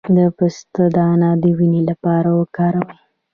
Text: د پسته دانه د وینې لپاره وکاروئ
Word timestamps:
د 0.15 0.17
پسته 0.37 0.83
دانه 0.95 1.29
د 1.41 1.43
وینې 1.57 1.81
لپاره 1.89 2.29
وکاروئ 2.39 2.95